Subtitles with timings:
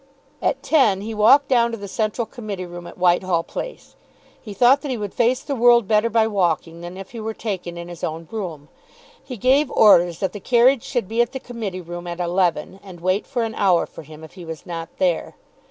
[0.41, 3.95] At ten he walked down to the central committee room at Whitehall Place.
[4.41, 7.35] He thought that he would face the world better by walking than if he were
[7.35, 8.69] taken in his own brougham.
[9.23, 12.99] He gave orders that the carriage should be at the committee room at eleven, and
[12.99, 15.35] wait an hour for him if he was not there.